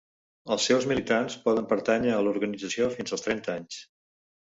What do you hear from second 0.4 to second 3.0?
Els seus militants poden pertànyer a l'organització